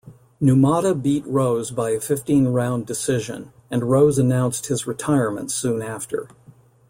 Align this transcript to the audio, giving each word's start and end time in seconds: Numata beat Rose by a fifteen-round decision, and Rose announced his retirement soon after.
Numata 0.41 0.99
beat 0.99 1.23
Rose 1.27 1.69
by 1.69 1.91
a 1.91 1.99
fifteen-round 1.99 2.87
decision, 2.87 3.53
and 3.69 3.87
Rose 3.91 4.17
announced 4.17 4.65
his 4.65 4.87
retirement 4.87 5.51
soon 5.51 5.83
after. 5.83 6.27